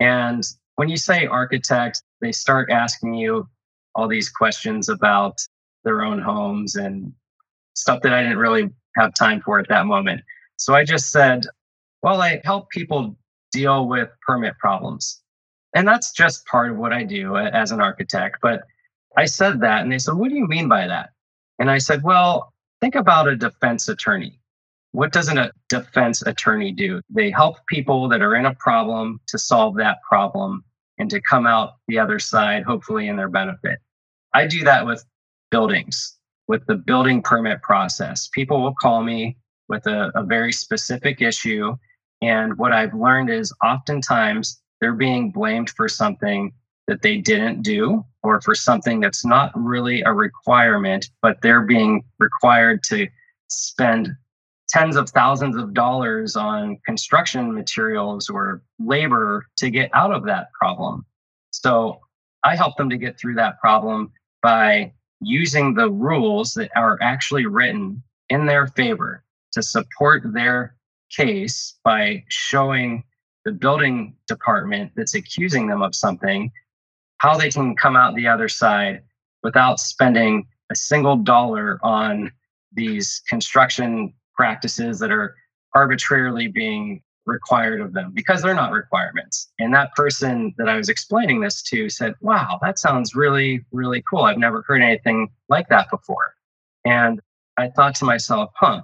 [0.00, 0.44] And
[0.76, 3.48] when you say architect, they start asking you
[3.94, 5.38] all these questions about
[5.84, 7.12] their own homes and
[7.74, 10.22] stuff that I didn't really have time for at that moment.
[10.56, 11.46] So I just said,
[12.04, 13.16] well, I help people
[13.50, 15.22] deal with permit problems.
[15.74, 18.40] And that's just part of what I do as an architect.
[18.42, 18.64] But
[19.16, 21.12] I said that, and they said, what do you mean by that?
[21.58, 24.38] And I said, well, think about a defense attorney.
[24.92, 27.00] What does a defense attorney do?
[27.08, 30.62] They help people that are in a problem to solve that problem
[30.98, 33.78] and to come out the other side, hopefully in their benefit.
[34.34, 35.02] I do that with
[35.50, 38.28] buildings, with the building permit process.
[38.34, 39.38] People will call me
[39.70, 41.74] with a, a very specific issue.
[42.22, 46.52] And what I've learned is oftentimes they're being blamed for something
[46.86, 52.04] that they didn't do or for something that's not really a requirement, but they're being
[52.18, 53.06] required to
[53.48, 54.10] spend
[54.68, 60.48] tens of thousands of dollars on construction materials or labor to get out of that
[60.52, 61.04] problem.
[61.50, 62.00] So
[62.44, 67.46] I help them to get through that problem by using the rules that are actually
[67.46, 70.73] written in their favor to support their
[71.16, 73.04] case by showing
[73.44, 76.50] the building department that's accusing them of something
[77.18, 79.02] how they can come out the other side
[79.42, 82.30] without spending a single dollar on
[82.72, 85.34] these construction practices that are
[85.74, 89.50] arbitrarily being required of them because they're not requirements.
[89.58, 94.02] And that person that I was explaining this to said, Wow, that sounds really, really
[94.08, 94.24] cool.
[94.24, 96.34] I've never heard anything like that before.
[96.84, 97.20] And
[97.56, 98.82] I thought to myself, huh,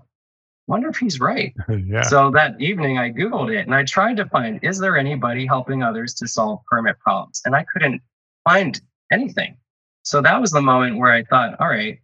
[0.70, 1.52] wonder if he's right.
[1.86, 2.02] yeah.
[2.02, 5.82] So that evening I Googled it and I tried to find, is there anybody helping
[5.82, 7.42] others to solve permit problems?
[7.44, 8.00] And I couldn't
[8.48, 8.80] find
[9.10, 9.56] anything.
[10.04, 11.98] So that was the moment where I thought, all right,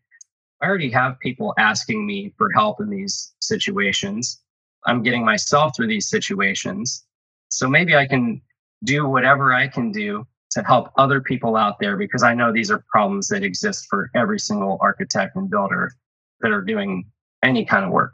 [0.61, 4.43] I already have people asking me for help in these situations.
[4.85, 7.05] I'm getting myself through these situations.
[7.49, 8.43] So maybe I can
[8.83, 12.71] do whatever I can do to help other people out there because I know these
[12.71, 15.93] are problems that exist for every single architect and builder
[16.41, 17.05] that are doing
[17.45, 18.13] any kind of work.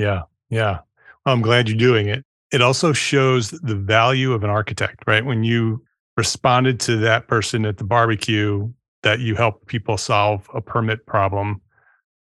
[0.00, 0.22] Yeah.
[0.48, 0.78] Yeah.
[1.24, 2.24] Well, I'm glad you're doing it.
[2.52, 5.24] It also shows the value of an architect, right?
[5.24, 5.84] When you
[6.16, 8.68] responded to that person at the barbecue
[9.02, 11.60] that you helped people solve a permit problem,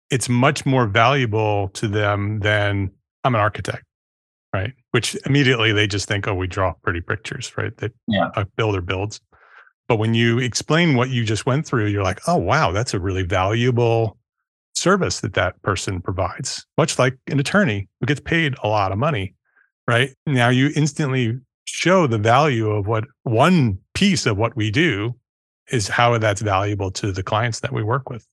[0.09, 2.91] it's much more valuable to them than
[3.24, 3.84] I'm an architect,
[4.53, 4.74] right?
[4.91, 7.76] Which immediately they just think, oh, we draw pretty pictures, right?
[7.78, 8.30] That yeah.
[8.36, 9.20] a builder builds.
[9.88, 12.99] But when you explain what you just went through, you're like, oh, wow, that's a
[12.99, 14.18] really valuable
[14.76, 18.97] service that that person provides, much like an attorney who gets paid a lot of
[18.97, 19.34] money,
[19.88, 20.11] right?
[20.26, 25.15] Now you instantly show the value of what one piece of what we do
[25.71, 28.28] is how that's valuable to the clients that we work with.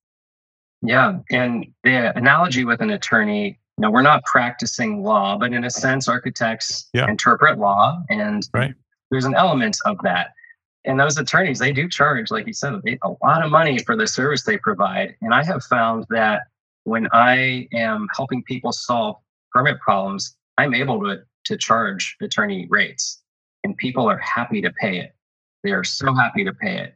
[0.82, 1.20] Yeah.
[1.30, 5.70] And the analogy with an attorney, you know, we're not practicing law, but in a
[5.70, 7.08] sense, architects yeah.
[7.08, 8.02] interpret law.
[8.10, 8.74] And right.
[9.10, 10.32] there's an element of that.
[10.84, 14.06] And those attorneys, they do charge, like you said, a lot of money for the
[14.06, 15.14] service they provide.
[15.22, 16.42] And I have found that
[16.84, 19.16] when I am helping people solve
[19.52, 23.22] permit problems, I'm able to, to charge attorney rates.
[23.64, 25.14] And people are happy to pay it.
[25.62, 26.94] They are so happy to pay it.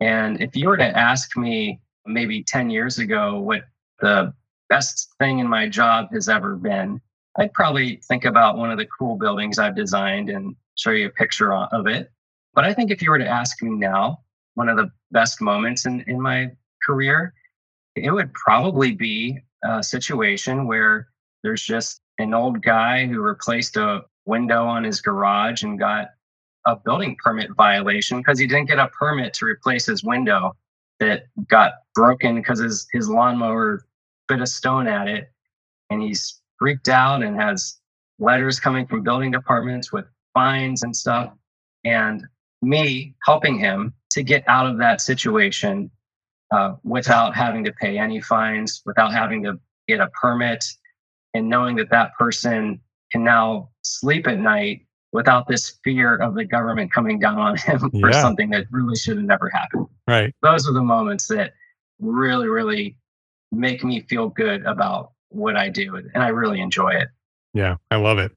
[0.00, 3.62] And if you were to ask me maybe 10 years ago what
[4.00, 4.32] the
[4.68, 7.00] best thing in my job has ever been,
[7.38, 11.10] I'd probably think about one of the cool buildings I've designed and show you a
[11.10, 12.10] picture of it.
[12.56, 14.20] But I think if you were to ask me now,
[14.54, 16.50] one of the best moments in, in my
[16.84, 17.34] career,
[17.94, 21.08] it would probably be a situation where
[21.42, 26.08] there's just an old guy who replaced a window on his garage and got
[26.64, 30.52] a building permit violation because he didn't get a permit to replace his window
[30.98, 33.84] that got broken because his, his lawnmower
[34.28, 35.30] bit a stone at it.
[35.90, 37.78] And he's freaked out and has
[38.18, 41.32] letters coming from building departments with fines and stuff.
[41.84, 42.26] And
[42.62, 45.90] me helping him to get out of that situation
[46.50, 50.64] uh, without having to pay any fines, without having to get a permit,
[51.34, 52.80] and knowing that that person
[53.12, 57.78] can now sleep at night without this fear of the government coming down on him
[58.00, 58.20] for yeah.
[58.20, 59.86] something that really should have never happened.
[60.06, 60.34] Right.
[60.42, 61.54] Those are the moments that
[62.00, 62.96] really, really
[63.52, 65.96] make me feel good about what I do.
[65.96, 67.08] And I really enjoy it.
[67.54, 68.32] Yeah, I love it.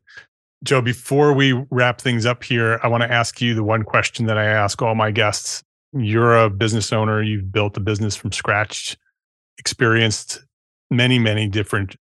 [0.64, 4.26] Joe, before we wrap things up here, I want to ask you the one question
[4.26, 5.64] that I ask all my guests.
[5.94, 8.98] You're a business owner, you've built a business from scratch,
[9.58, 10.44] experienced
[10.92, 11.96] many, many different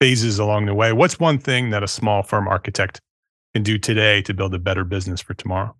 [0.00, 0.92] phases along the way.
[0.92, 3.00] What's one thing that a small firm architect
[3.54, 5.74] can do today to build a better business for tomorrow?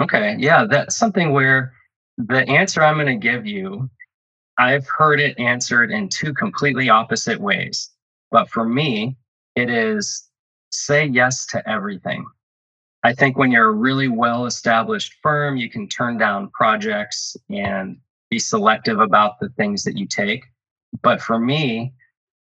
[0.00, 0.36] Okay.
[0.38, 0.66] Yeah.
[0.68, 1.72] That's something where
[2.18, 3.88] the answer I'm going to give you,
[4.58, 7.90] I've heard it answered in two completely opposite ways.
[8.30, 9.16] But for me,
[9.56, 10.28] it is
[10.74, 12.26] say yes to everything.
[13.02, 17.98] I think when you're a really well established firm, you can turn down projects and
[18.30, 20.44] be selective about the things that you take.
[21.02, 21.92] But for me,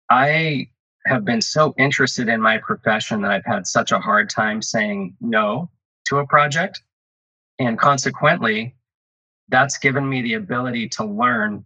[0.10, 0.68] I
[1.06, 5.16] have been so interested in my profession that I've had such a hard time saying
[5.20, 5.70] no
[6.06, 6.82] to a project.
[7.60, 8.76] And consequently,
[9.50, 11.66] that's given me the ability to learn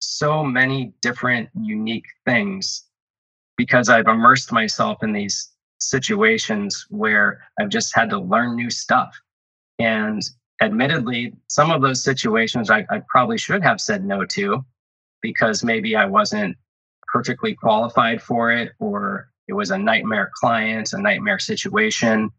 [0.00, 2.84] so many different unique things
[3.56, 5.51] because I've immersed myself in these
[5.88, 9.20] situations where I've just had to learn new stuff.
[9.78, 10.22] And
[10.60, 14.64] admittedly, some of those situations I, I probably should have said no to
[15.20, 16.56] because maybe I wasn't
[17.12, 22.30] perfectly qualified for it or it was a nightmare client, a nightmare situation.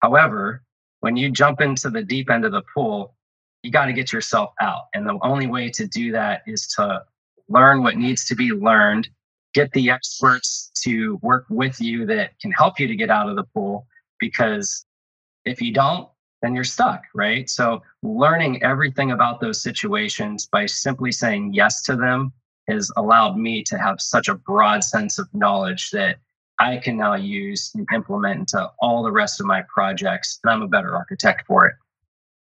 [0.00, 0.62] However,
[1.00, 3.14] when you jump into the deep end of the pool,
[3.62, 4.84] you got to get yourself out.
[4.94, 7.02] And the only way to do that is to
[7.48, 9.08] learn what needs to be learned,
[9.56, 13.36] get the experts to work with you that can help you to get out of
[13.36, 13.86] the pool.
[14.20, 14.84] Because
[15.46, 16.06] if you don't,
[16.42, 17.48] then you're stuck, right?
[17.48, 22.34] So, learning everything about those situations by simply saying yes to them
[22.68, 26.18] has allowed me to have such a broad sense of knowledge that
[26.58, 30.38] I can now use and implement into all the rest of my projects.
[30.44, 31.76] And I'm a better architect for it.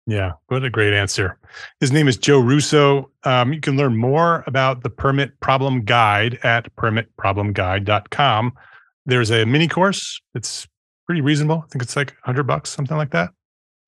[0.07, 1.39] Yeah, what a great answer.
[1.79, 3.11] His name is Joe Russo.
[3.25, 8.53] Um, you can learn more about the Permit Problem Guide at permitproblemguide.com.
[9.07, 10.21] There's a mini course.
[10.35, 10.67] It's
[11.07, 11.65] pretty reasonable.
[11.65, 13.31] I think it's like 100 bucks, something like that.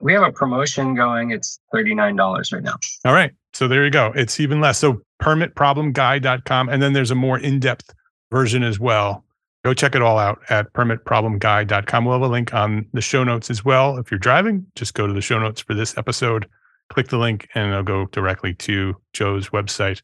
[0.00, 1.30] We have a promotion going.
[1.30, 2.74] It's $39 right now.
[3.04, 3.32] All right.
[3.52, 4.12] So there you go.
[4.16, 4.78] It's even less.
[4.78, 6.68] So permitproblemguide.com.
[6.68, 7.94] And then there's a more in depth
[8.30, 9.24] version as well.
[9.64, 12.04] Go check it all out at permitproblemguide.com.
[12.04, 13.96] We'll have a link on the show notes as well.
[13.96, 16.48] If you're driving, just go to the show notes for this episode,
[16.88, 20.02] click the link, and it'll go directly to Joe's website.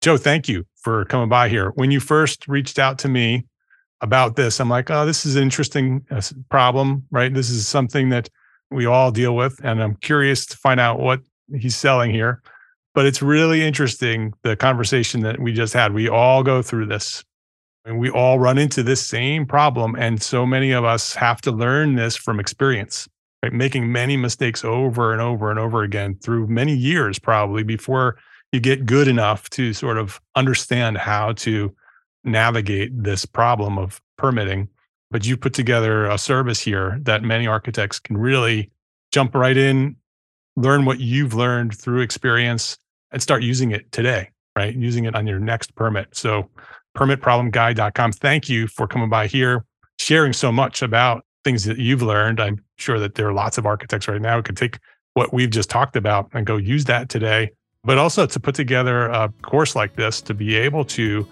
[0.00, 1.70] Joe, thank you for coming by here.
[1.74, 3.44] When you first reached out to me
[4.00, 7.32] about this, I'm like, oh, this is an interesting uh, problem, right?
[7.32, 8.28] This is something that
[8.70, 9.58] we all deal with.
[9.62, 11.20] And I'm curious to find out what
[11.54, 12.42] he's selling here
[12.96, 15.92] but it's really interesting the conversation that we just had.
[15.92, 17.22] We all go through this
[17.86, 19.94] and we all run into this same problem.
[19.96, 23.08] And so many of us have to learn this from experience,
[23.42, 23.52] right?
[23.52, 28.18] Making many mistakes over and over and over again through many years, probably before
[28.52, 31.74] you get good enough to sort of understand how to
[32.24, 34.68] navigate this problem of permitting.
[35.10, 38.70] but you've put together a service here that many architects can really
[39.12, 39.96] jump right in,
[40.56, 42.76] learn what you've learned through experience,
[43.12, 44.74] and start using it today, right?
[44.74, 46.08] Using it on your next permit.
[46.12, 46.50] So,
[46.96, 48.12] permitproblemguide.com.
[48.12, 49.64] Thank you for coming by here,
[49.98, 52.40] sharing so much about things that you've learned.
[52.40, 54.78] I'm sure that there are lots of architects right now who could take
[55.14, 57.50] what we've just talked about and go use that today,
[57.84, 61.26] but also to put together a course like this to be able to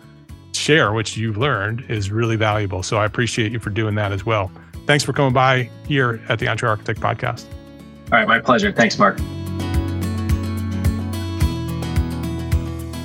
[0.52, 2.82] share what you've learned is really valuable.
[2.82, 4.50] So I appreciate you for doing that as well.
[4.86, 7.44] Thanks for coming by here at the EntreArchitect podcast.
[8.12, 8.70] All right, my pleasure.
[8.70, 9.18] Thanks, Mark.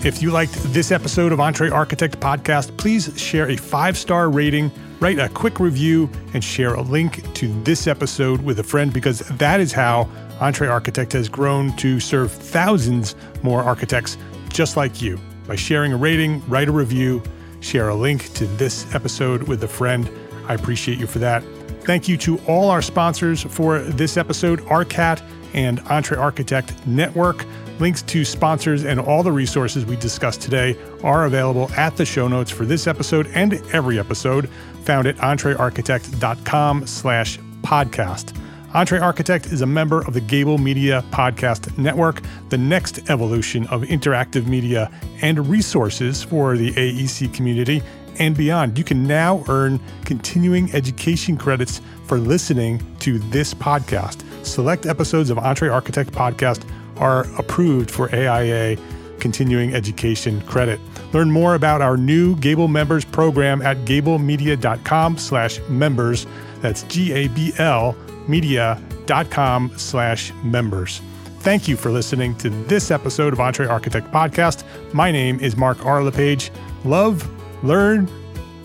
[0.02, 4.72] If you liked this episode of EntreArchitect Podcast, please share a five star rating,
[5.02, 9.20] write a quick review, and share a link to this episode with a friend because
[9.20, 10.08] that is how
[10.40, 15.20] EntreArchitect has grown to serve thousands more architects just like you.
[15.46, 17.22] By sharing a rating, write a review,
[17.60, 20.10] share a link to this episode with a friend.
[20.48, 21.44] I appreciate you for that.
[21.84, 25.22] Thank you to all our sponsors for this episode ARCAT
[25.54, 27.46] and EntreArchitect Network.
[27.80, 32.28] Links to sponsors and all the resources we discussed today are available at the show
[32.28, 34.50] notes for this episode and every episode
[34.84, 38.36] found at entrearchitect.com slash podcast.
[38.74, 44.46] EntreArchitect is a member of the Gable Media Podcast Network, the next evolution of interactive
[44.46, 47.82] media and resources for the AEC community
[48.20, 48.78] and beyond.
[48.78, 54.24] You can now earn continuing education credits for listening to this podcast.
[54.46, 56.64] Select episodes of EntreArchitect Podcast
[57.00, 58.78] are approved for AIA
[59.20, 60.80] continuing education credit.
[61.14, 66.26] Learn more about our new Gable members program at gablemedia.com slash members.
[66.62, 67.96] That's G-A-B-L
[68.28, 71.02] media.com slash members.
[71.40, 74.64] Thank you for listening to this episode of EntreArchitect Podcast.
[74.94, 76.04] My name is Mark R.
[76.04, 76.52] LePage.
[76.84, 77.28] Love,
[77.64, 78.10] learn,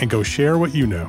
[0.00, 1.08] and go share what you know.